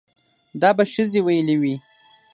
دا 0.61 0.69
به 0.77 0.83
ښځې 0.93 1.19
ويلې 1.25 1.55
وي 1.61 1.75